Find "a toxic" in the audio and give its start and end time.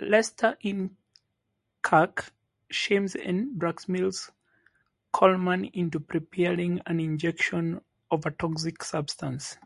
8.24-8.84